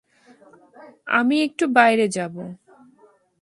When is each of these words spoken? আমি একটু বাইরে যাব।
আমি 1.09 1.35
একটু 1.41 1.65
বাইরে 1.73 2.05
যাব। 2.07 2.33